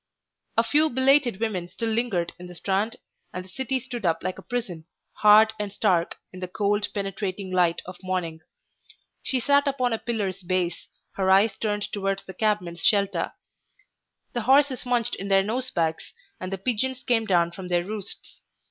[0.57, 2.95] A few belated women still lingered in the Strand,
[3.31, 4.85] and the city stood up like a prison,
[5.17, 8.41] hard and stark in the cold, penetrating light of morning.
[9.21, 10.87] She sat upon a pillar's base,
[11.17, 13.33] her eyes turned towards the cabmen's shelter.
[14.33, 18.41] The horses munched in their nose bags, and the pigeons came down from their roosts.